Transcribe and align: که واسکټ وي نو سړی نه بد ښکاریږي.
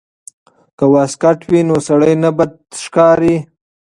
که 0.77 0.85
واسکټ 0.93 1.39
وي 1.49 1.61
نو 1.69 1.75
سړی 1.87 2.13
نه 2.23 2.29
بد 2.37 2.51
ښکاریږي. 2.83 3.37